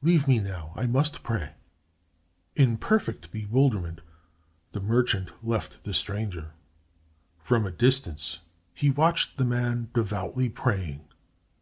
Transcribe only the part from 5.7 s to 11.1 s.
the stranger. From a distance he watched the man devoutly praying.